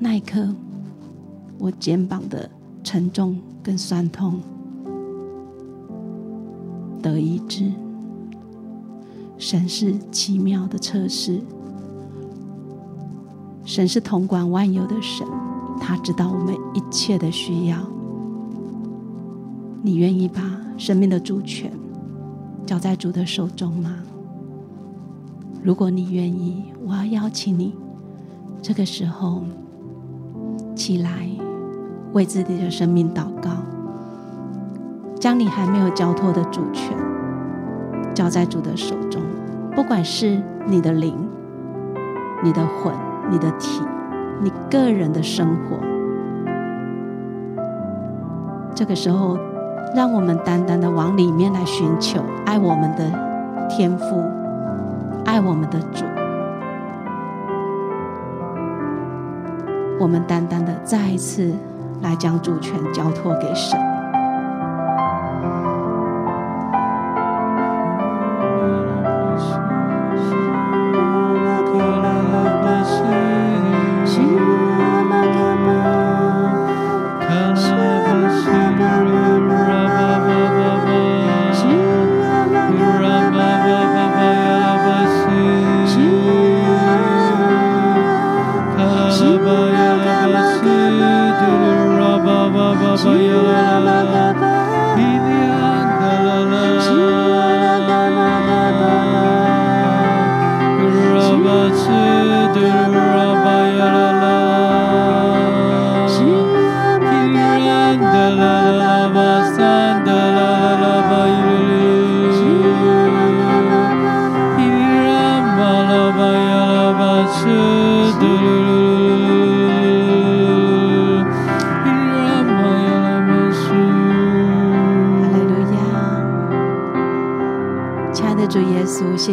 [0.00, 0.52] 那一刻，
[1.58, 2.50] 我肩膀的
[2.82, 4.40] 沉重跟酸痛
[7.00, 7.70] 得医治。
[9.38, 11.40] 神是奇妙的测试，
[13.64, 15.24] 神是统管万有的神，
[15.80, 17.78] 他知道我们一切的需要。
[19.82, 20.42] 你愿意把
[20.76, 21.70] 生命的主权
[22.64, 23.96] 交在主的手中吗？
[25.62, 27.74] 如果你愿意，我要邀请你，
[28.60, 29.42] 这个时候
[30.74, 31.28] 起来，
[32.12, 33.50] 为自己的生命祷告，
[35.20, 36.96] 将你还没有交托的主权
[38.14, 39.22] 交在主的手中，
[39.74, 41.14] 不管是你的灵、
[42.42, 42.92] 你的魂、
[43.30, 43.80] 你的体、
[44.42, 45.78] 你个人的生活，
[48.74, 49.38] 这个时候，
[49.94, 53.10] 让我们单单的往里面来寻求爱我们的
[53.68, 54.22] 天赋。
[55.24, 56.04] 爱我们的主，
[60.00, 61.54] 我们单单的再一次
[62.02, 63.91] 来将主权交托给神。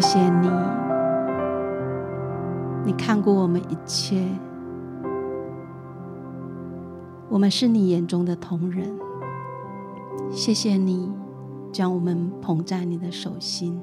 [0.01, 0.49] 谢谢你，
[2.85, 4.25] 你看过我们一切，
[7.27, 8.89] 我们是你眼中的瞳人。
[10.31, 11.11] 谢谢你
[11.73, 13.77] 将我们捧在你的手心，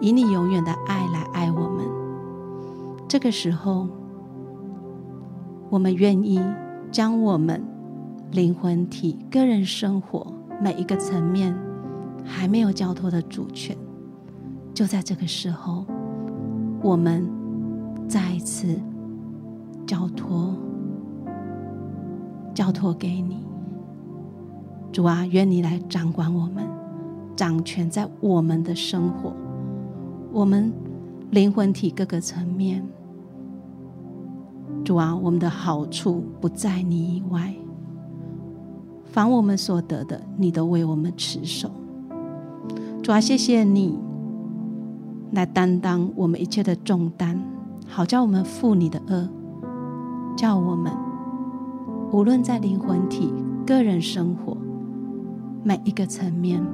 [0.00, 1.84] 以你永远的爱来爱我们。
[3.06, 3.86] 这个时候，
[5.68, 6.40] 我们愿意
[6.90, 7.62] 将我们
[8.30, 10.26] 灵魂体、个人生活
[10.58, 11.54] 每一个层面
[12.24, 13.76] 还没有交托的主权。
[14.74, 15.84] 就在这个时候，
[16.82, 17.24] 我们
[18.08, 18.76] 再一次
[19.86, 20.52] 交托，
[22.52, 23.38] 交托给你，
[24.90, 26.66] 主啊，愿你来掌管我们，
[27.36, 29.32] 掌权在我们的生活，
[30.32, 30.72] 我们
[31.30, 32.84] 灵魂体各个层面。
[34.84, 37.54] 主啊，我们的好处不在你以外，
[39.04, 41.70] 凡我们所得的，你都为我们持守。
[43.04, 43.96] 主啊，谢谢你。
[45.34, 47.36] 来担当我们一切的重担，
[47.88, 49.28] 好叫我们负你的轭，
[50.36, 50.92] 叫我们
[52.12, 53.32] 无论在灵魂体、
[53.66, 54.56] 个人生活
[55.64, 56.64] 每一个层面，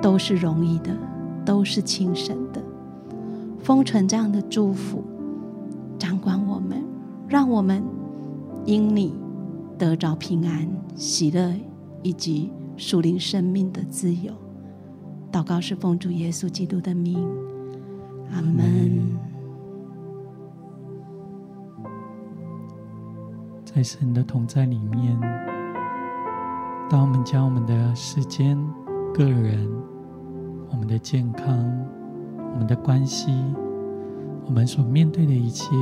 [0.00, 0.96] 都是容易的，
[1.44, 2.62] 都是轻省的。
[3.60, 5.02] 封存这样的祝福，
[5.98, 6.82] 掌管我们，
[7.26, 7.82] 让我们
[8.64, 9.12] 因你
[9.76, 11.52] 得着平安、喜乐
[12.02, 14.32] 以及属灵生命的自由。
[15.32, 17.18] 祷告是奉主耶稣基督的名。
[18.32, 19.18] 阿门。
[23.64, 25.18] 在神的同在里面，
[26.90, 28.58] 当我们将我们的时间、
[29.14, 29.66] 个人、
[30.70, 31.46] 我们的健康、
[32.52, 33.32] 我们的关系、
[34.44, 35.74] 我们所面对的一切，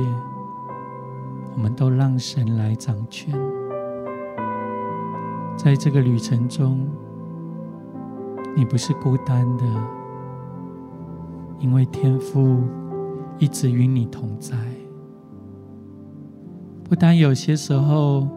[1.53, 3.37] 我们都让神来掌权。
[5.57, 6.87] 在这个旅程中，
[8.55, 9.65] 你不是孤单的，
[11.61, 12.63] 因为天父
[13.39, 14.57] 一直与你同在。
[16.83, 18.27] 不但有些时候，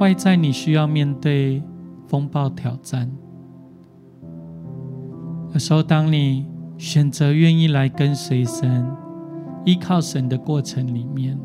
[0.00, 1.62] 外在你需要面对
[2.08, 3.10] 风暴挑战，
[5.52, 6.46] 有时候当你
[6.78, 8.84] 选择愿意来跟随神、
[9.64, 11.38] 依靠神的过程里面，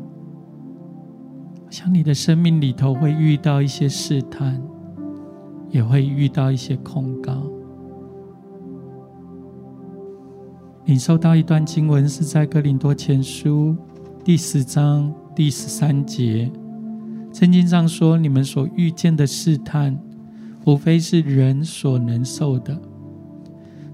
[1.70, 4.60] 像你的生命里头会遇到一些试探，
[5.68, 7.49] 也会遇到一些控告。
[10.90, 13.76] 你收到一段经文，是在哥林多前书
[14.24, 16.50] 第十章第十三节。
[17.32, 19.96] 圣经上说：“你们所遇见的试探，
[20.66, 22.76] 无非是人所能受的。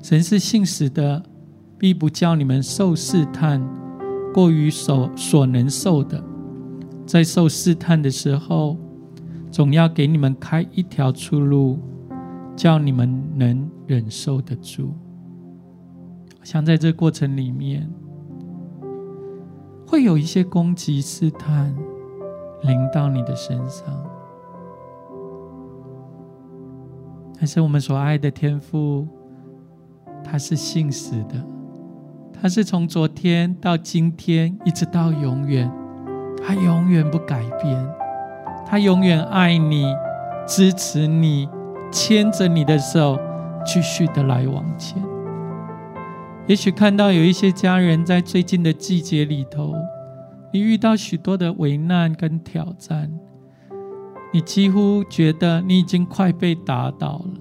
[0.02, 1.22] 神是信实的，
[1.76, 3.62] 必不叫你们受试探
[4.32, 6.24] 过于所所能受的。
[7.04, 8.74] 在受试探的时候，
[9.50, 11.78] 总要给你们开一条出路，
[12.56, 14.94] 叫你们能忍受得住。”
[16.46, 17.90] 像在这过程里面，
[19.84, 21.74] 会有一些攻击试探
[22.62, 23.84] 临到你的身上，
[27.36, 29.08] 但是我们所爱的天父，
[30.22, 31.44] 他是信实的，
[32.32, 35.68] 他是从昨天到今天一直到永远，
[36.40, 37.92] 他永远不改变，
[38.64, 39.92] 他永远爱你，
[40.46, 41.48] 支持你，
[41.90, 43.18] 牵着你的手，
[43.64, 45.02] 继续的来往前。
[46.48, 49.74] 也许看到有一些家人在最近的季节里头，
[50.52, 53.10] 你遇到许多的危难跟挑战，
[54.32, 57.40] 你几乎觉得你已经快被打倒了。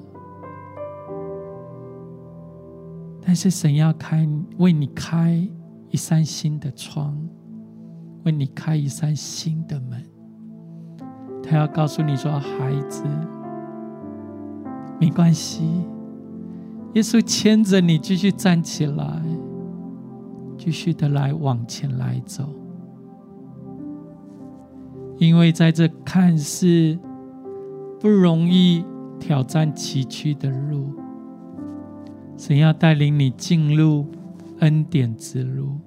[3.24, 4.28] 但是神要开，
[4.58, 5.48] 为你开
[5.92, 7.16] 一扇新的窗，
[8.24, 10.04] 为你开一扇新的门。
[11.44, 13.04] 他要告诉你说：“孩子，
[15.00, 15.86] 没关系。”
[16.96, 19.22] 耶稣牵着你继续站起来，
[20.58, 22.48] 继续的来往前来走，
[25.18, 26.98] 因为在这看似
[28.00, 28.86] 不容易、
[29.20, 30.94] 挑战崎岖的路，
[32.38, 34.08] 神要带领你进入
[34.60, 35.78] 恩典之路，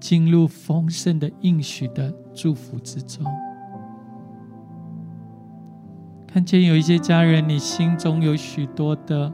[0.00, 3.26] 进入丰盛的应许的祝福之中。
[6.26, 9.30] 看见有一些家人，你心中有许多的。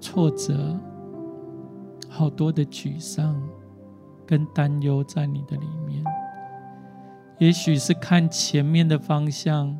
[0.00, 0.78] 挫折，
[2.08, 3.40] 好多的沮丧
[4.26, 6.02] 跟担忧在你的里面。
[7.38, 9.78] 也许是看前面的方向，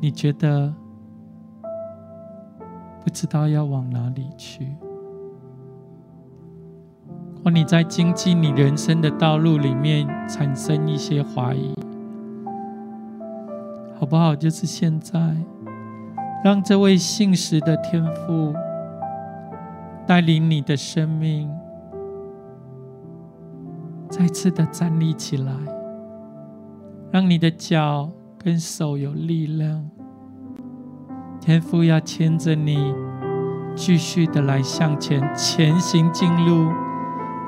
[0.00, 0.72] 你觉得
[3.02, 4.76] 不知道要往哪里去，
[7.42, 11.74] 或你在经济你人生的道路里面产生一些怀疑，
[13.98, 14.36] 好不好？
[14.36, 15.34] 就是现在。
[16.44, 18.54] 让这位信实的天父
[20.06, 21.50] 带领你的生命
[24.08, 25.52] 再次的站立起来，
[27.10, 28.08] 让你的脚
[28.38, 29.90] 跟手有力量。
[31.40, 32.94] 天父要牵着你，
[33.74, 36.70] 继续的来向前前行，进入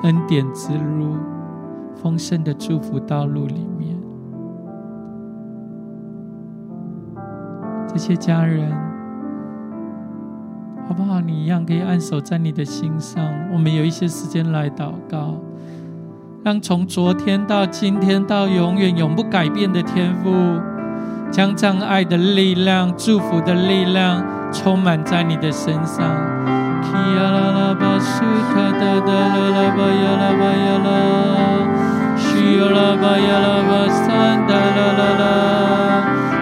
[0.03, 1.17] 恩典之路、
[1.95, 3.67] 丰盛的祝福道路里
[7.93, 8.71] 这些家人，
[10.87, 11.21] 好不好？
[11.21, 13.25] 你一样可以按手在你的心上。
[13.53, 15.35] 我们有一些时间来祷告，
[16.45, 20.31] 让从昨天到今天到永远永不改变的天赋，
[21.33, 26.05] 将这样爱的力量、祝福的力量充满在你的身上。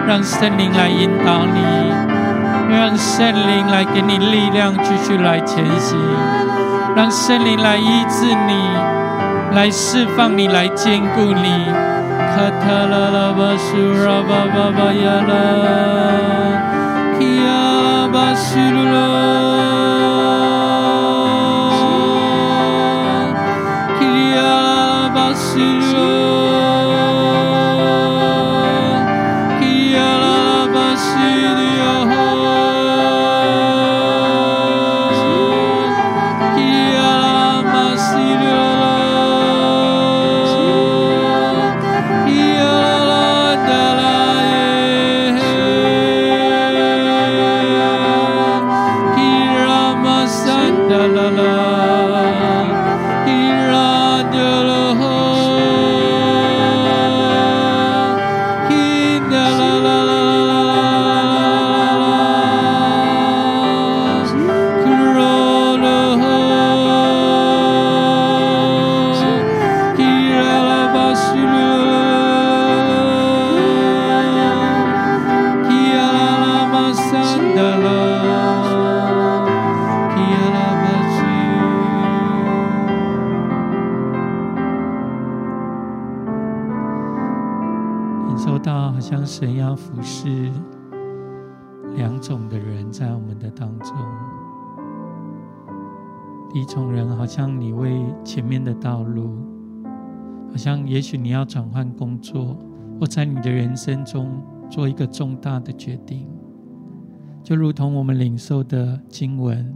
[0.09, 1.61] 让圣灵来引导你，
[2.75, 5.99] 让圣灵来给你力量，继续来前行。
[6.95, 8.69] 让圣灵来医治你，
[9.53, 11.63] 来释放你，来坚固你。
[12.17, 15.31] 卡塔拉拉巴苏拉巴巴巴亚拉，
[17.19, 20.08] 基亚拉巴苏拉。
[89.09, 90.51] 将神要服侍
[91.95, 93.97] 两种的人，在我们的当中，
[96.53, 99.31] 一种人好像你为前面的道路，
[100.51, 102.55] 好像也许你要转换工作，
[102.99, 106.27] 或在你的人生中做一个重大的决定，
[107.41, 109.75] 就如同我们领受的经文，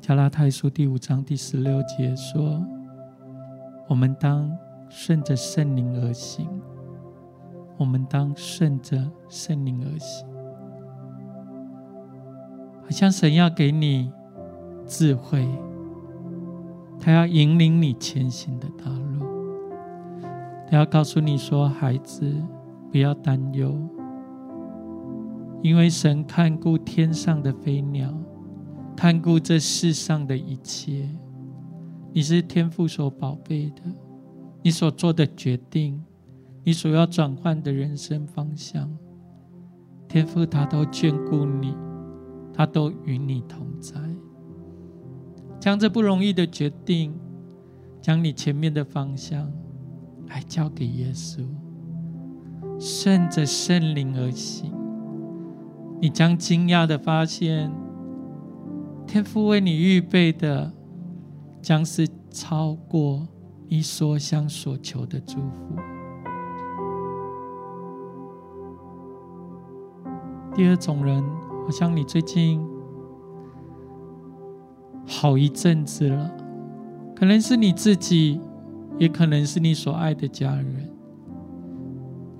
[0.00, 2.64] 加拉太书第五章第十六节说
[3.90, 4.50] ：“我们当
[4.88, 6.48] 顺着圣灵而行，
[7.76, 10.26] 我们当顺着圣灵而行。”
[12.84, 14.12] 好像神要给你
[14.86, 15.48] 智慧。
[17.00, 19.26] 他要引领你前行的道路，
[20.66, 22.32] 他要告诉你说：“孩子，
[22.90, 23.76] 不要担忧，
[25.62, 28.12] 因为神看顾天上的飞鸟，
[28.94, 31.08] 看顾这世上的一切。
[32.12, 33.82] 你是天父所宝贝的，
[34.62, 36.03] 你所做的决定，
[36.64, 38.90] 你所要转换的人生方向，
[40.08, 41.76] 天父他都眷顾你，
[42.52, 44.00] 他都与你同在。”
[45.60, 47.14] 将这不容易的决定，
[48.00, 49.50] 将你前面的方向
[50.28, 51.42] 来交给耶稣，
[52.78, 54.72] 顺着圣灵而行，
[56.00, 57.72] 你将惊讶的发现，
[59.06, 60.72] 天父为你预备的
[61.62, 63.26] 将是超过
[63.68, 65.93] 你所想所求的祝福。
[70.54, 71.20] 第二种人，
[71.64, 72.64] 好像你最近。
[75.06, 76.30] 好一阵子了，
[77.14, 78.40] 可能是你自己，
[78.98, 80.90] 也可能是你所爱的家人。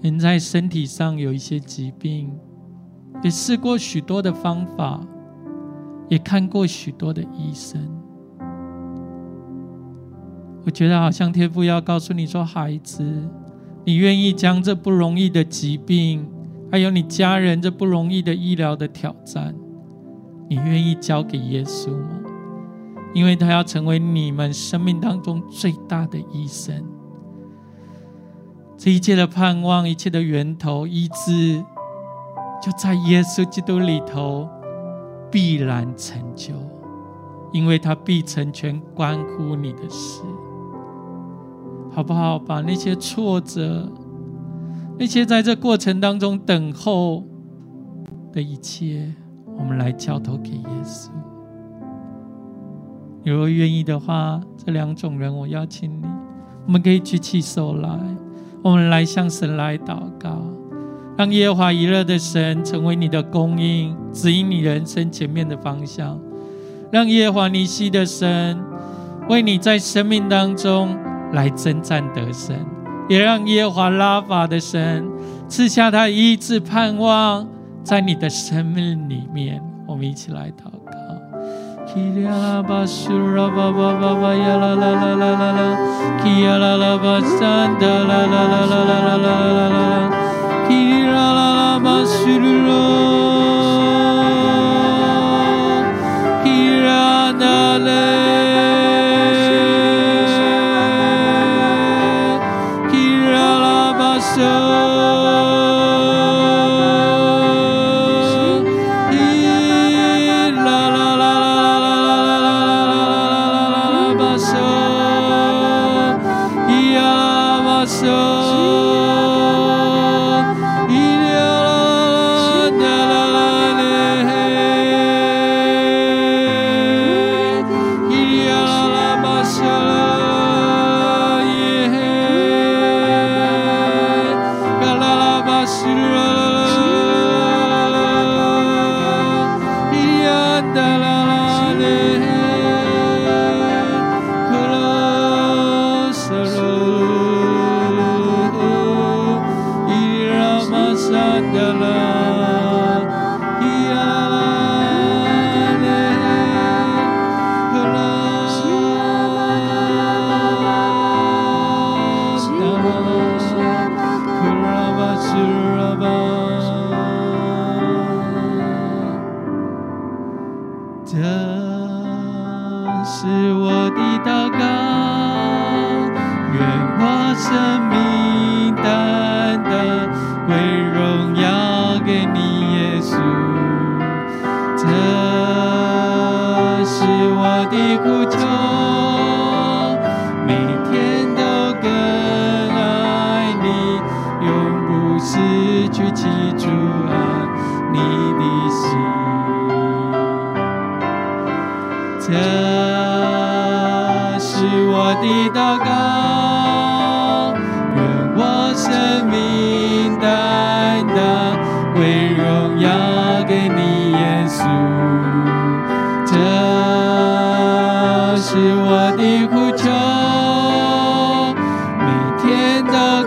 [0.01, 2.33] 人在身体上有一些疾病，
[3.23, 5.05] 也试过许多的方法，
[6.09, 7.81] 也看过许多的医生。
[10.65, 13.05] 我觉得好像天父要告诉你说：“孩子，
[13.85, 16.27] 你愿意将这不容易的疾病，
[16.75, 19.55] 还有你家人这不容易的医疗的挑战，
[20.51, 22.19] 你愿意交给耶稣吗？”
[23.15, 26.85] 因为他要成为你们生命当中最大的医生，
[28.77, 31.65] 这一切的盼望，一切的源头，医治，
[32.61, 34.49] 就在耶稣基督里头
[35.31, 36.55] 必然成就，
[37.53, 40.25] 因为他必成全关乎你的事，
[41.93, 42.37] 好不好？
[42.37, 43.89] 把那些挫折，
[44.99, 47.25] 那些在这过程当中等候
[48.33, 49.13] 的一切，
[49.59, 51.09] 我们来交托给耶稣。
[53.25, 56.05] 如果愿意的话，这两种人，我邀请你，
[56.67, 57.99] 我们可以举起手来，
[58.63, 60.43] 我们来向神来祷告，
[61.17, 66.19] 让耶和华以勒的神成为你的供应，指引你人生前面的方向；
[66.93, 68.59] 让耶和华尼西的神
[69.29, 70.97] 为你在生命当中
[71.33, 72.55] 来征战得胜，
[73.09, 75.05] 也让耶华拉法的神
[75.49, 77.47] 赐下他医治盼望
[77.83, 79.63] 在你的生命里面。
[79.87, 80.71] 我们一起来祷。
[80.87, 80.93] 告，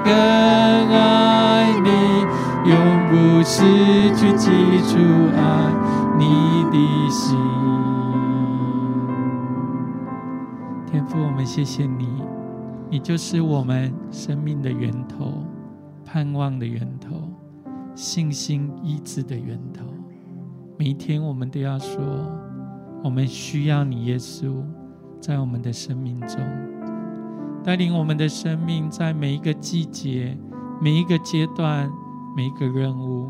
[0.07, 1.89] 更爱你，
[2.69, 2.73] 永
[3.09, 3.61] 不失
[4.15, 4.49] 去记
[4.87, 4.97] 住
[5.35, 5.37] 爱
[6.17, 7.37] 你的心。
[10.89, 12.07] 天父我们谢谢你，
[12.89, 15.43] 你就是我们生命的源头、
[16.05, 17.29] 盼望的源头、
[17.93, 19.83] 信心医治的源头。
[20.77, 22.01] 每一天，我们都要说，
[23.03, 24.63] 我们需要你，耶稣，
[25.19, 26.39] 在我们的生命中
[27.67, 30.37] 带领我们的生命，在每一个季节、
[30.79, 31.91] 每一个阶段、
[32.33, 33.29] 每一个任务，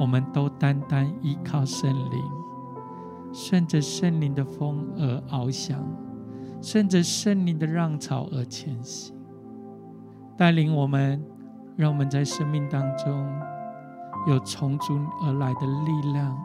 [0.00, 2.20] 我们都单单依靠圣灵，
[3.32, 5.78] 顺着圣灵的风而翱翔。
[6.60, 9.14] 顺着圣灵的浪潮而前行，
[10.36, 11.24] 带领我们，
[11.76, 13.32] 让我们在生命当中
[14.26, 16.36] 有从主而来的力量，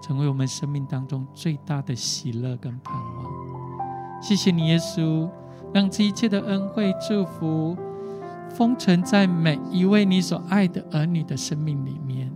[0.00, 4.22] 成为我们生命当中最大的喜乐跟盼望。
[4.22, 5.30] 谢谢你，耶稣，
[5.76, 7.76] 让这一切的恩惠祝福
[8.48, 12.32] 封存在每一位你所爱的儿女的生命里面。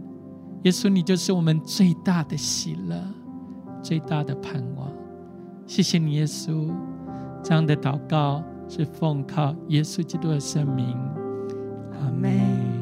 [0.64, 3.02] 耶稣，你就是我们最大的喜乐，
[3.82, 4.92] 最大的盼望。
[5.66, 6.70] 谢谢你，耶稣。
[7.42, 10.94] 这样的祷告是奉靠耶稣基督的圣名，
[11.94, 12.79] 阿门。